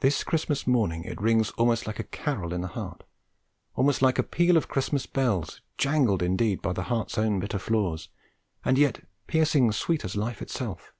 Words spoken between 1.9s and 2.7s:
a carol in the